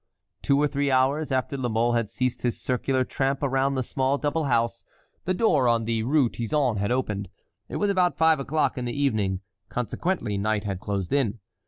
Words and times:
Two 0.41 0.59
or 0.59 0.67
three 0.67 0.89
hours 0.89 1.31
after 1.31 1.55
La 1.55 1.69
Mole 1.69 1.93
had 1.93 2.09
ceased 2.09 2.41
his 2.41 2.59
circular 2.59 3.03
tramp 3.05 3.43
around 3.43 3.75
the 3.75 3.83
small 3.83 4.17
double 4.17 4.45
house, 4.45 4.83
the 5.25 5.33
door 5.35 5.67
on 5.67 5.85
the 5.85 6.01
Rue 6.01 6.27
Tizon 6.27 6.77
had 6.77 6.89
opened. 6.91 7.29
It 7.69 7.75
was 7.75 7.91
about 7.91 8.17
five 8.17 8.39
o'clock 8.39 8.79
in 8.79 8.85
the 8.85 8.99
evening, 8.99 9.41
consequently 9.69 10.39
night 10.39 10.63
had 10.63 10.79
closed 10.79 11.13
in. 11.13 11.37